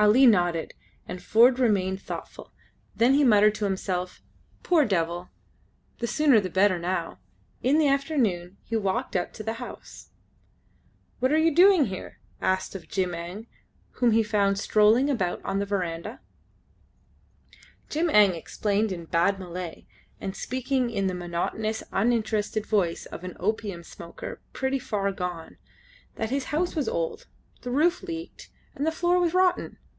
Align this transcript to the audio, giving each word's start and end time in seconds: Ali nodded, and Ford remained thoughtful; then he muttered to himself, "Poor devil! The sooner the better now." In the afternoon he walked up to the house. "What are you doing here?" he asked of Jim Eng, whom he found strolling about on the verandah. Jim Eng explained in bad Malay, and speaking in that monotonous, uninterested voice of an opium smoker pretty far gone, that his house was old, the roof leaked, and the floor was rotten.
Ali 0.00 0.26
nodded, 0.26 0.74
and 1.08 1.20
Ford 1.20 1.58
remained 1.58 2.00
thoughtful; 2.00 2.52
then 2.94 3.14
he 3.14 3.24
muttered 3.24 3.56
to 3.56 3.64
himself, 3.64 4.22
"Poor 4.62 4.84
devil! 4.84 5.28
The 5.98 6.06
sooner 6.06 6.38
the 6.38 6.48
better 6.48 6.78
now." 6.78 7.18
In 7.64 7.78
the 7.78 7.88
afternoon 7.88 8.58
he 8.62 8.76
walked 8.76 9.16
up 9.16 9.32
to 9.32 9.42
the 9.42 9.54
house. 9.54 10.10
"What 11.18 11.32
are 11.32 11.36
you 11.36 11.52
doing 11.52 11.86
here?" 11.86 12.20
he 12.38 12.42
asked 12.44 12.76
of 12.76 12.86
Jim 12.86 13.12
Eng, 13.12 13.48
whom 13.94 14.12
he 14.12 14.22
found 14.22 14.60
strolling 14.60 15.10
about 15.10 15.44
on 15.44 15.58
the 15.58 15.66
verandah. 15.66 16.20
Jim 17.90 18.08
Eng 18.08 18.36
explained 18.36 18.92
in 18.92 19.06
bad 19.06 19.40
Malay, 19.40 19.84
and 20.20 20.36
speaking 20.36 20.90
in 20.90 21.08
that 21.08 21.14
monotonous, 21.16 21.82
uninterested 21.90 22.64
voice 22.64 23.06
of 23.06 23.24
an 23.24 23.36
opium 23.40 23.82
smoker 23.82 24.40
pretty 24.52 24.78
far 24.78 25.10
gone, 25.10 25.56
that 26.14 26.30
his 26.30 26.44
house 26.54 26.76
was 26.76 26.88
old, 26.88 27.26
the 27.62 27.70
roof 27.72 28.00
leaked, 28.04 28.48
and 28.76 28.86
the 28.86 28.92
floor 28.92 29.18
was 29.18 29.34
rotten. 29.34 29.76